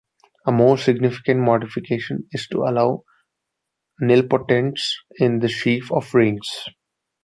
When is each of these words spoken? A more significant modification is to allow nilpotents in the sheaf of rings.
A 0.47 0.51
more 0.51 0.79
significant 0.79 1.41
modification 1.41 2.27
is 2.31 2.47
to 2.47 2.63
allow 2.63 3.03
nilpotents 4.01 4.93
in 5.17 5.37
the 5.37 5.47
sheaf 5.47 5.91
of 5.91 6.11
rings. 6.15 6.65